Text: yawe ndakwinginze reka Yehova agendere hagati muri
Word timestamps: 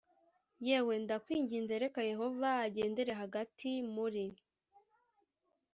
yawe 0.67 0.93
ndakwinginze 1.03 1.73
reka 1.83 1.99
Yehova 2.11 2.49
agendere 2.65 3.11
hagati 3.21 3.69
muri 3.95 4.25